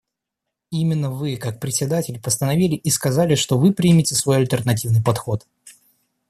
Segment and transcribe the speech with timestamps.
[0.71, 5.45] И именно Вы, как Председатель, постановили и сказали, что Вы примете свой альтернативный подход.